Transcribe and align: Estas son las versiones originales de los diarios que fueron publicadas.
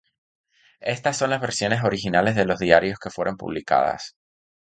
Estas 0.79 1.15
son 1.15 1.29
las 1.29 1.41
versiones 1.41 1.83
originales 1.83 2.35
de 2.35 2.45
los 2.47 2.57
diarios 2.57 2.97
que 2.97 3.11
fueron 3.11 3.37
publicadas. 3.37 4.15